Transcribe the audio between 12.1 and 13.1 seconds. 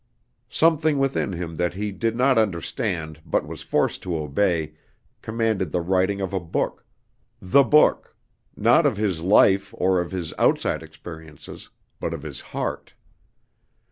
of his heart.